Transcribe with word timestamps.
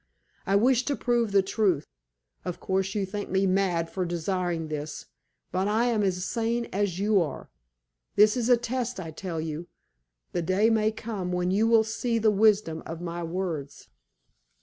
I 0.47 0.55
wish 0.55 0.83
to 0.85 0.95
prove 0.95 1.31
the 1.31 1.43
truth. 1.43 1.85
Of 2.43 2.59
course 2.59 2.95
you 2.95 3.05
think 3.05 3.29
me 3.29 3.45
mad 3.45 3.87
for 3.87 4.03
desiring 4.03 4.67
this, 4.67 5.05
but 5.51 5.67
I 5.67 5.85
am 5.85 6.01
as 6.01 6.25
sane 6.25 6.67
as 6.73 6.97
you 6.97 7.21
are. 7.21 7.51
This 8.15 8.35
is 8.35 8.49
a 8.49 8.57
test, 8.57 8.99
I 8.99 9.11
tell 9.11 9.39
you. 9.39 9.67
The 10.31 10.41
day 10.41 10.71
may 10.71 10.91
come 10.91 11.31
when 11.31 11.51
you 11.51 11.67
will 11.67 11.83
see 11.83 12.17
the 12.17 12.31
wisdom 12.31 12.81
of 12.87 12.99
my 12.99 13.21
words. 13.21 13.89